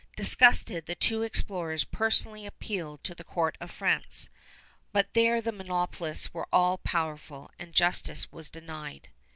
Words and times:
Disgusted, 0.15 0.87
the 0.87 0.95
two 0.95 1.21
explorers 1.21 1.83
personally 1.83 2.47
appealed 2.47 3.03
to 3.03 3.13
the 3.13 3.23
Court 3.23 3.55
of 3.61 3.69
France; 3.69 4.29
but 4.91 5.13
there 5.13 5.43
the 5.43 5.51
monopolists 5.51 6.33
were 6.33 6.47
all 6.51 6.79
powerful, 6.79 7.51
and 7.59 7.71
justice 7.71 8.31
was 8.31 8.49
denied. 8.49 9.09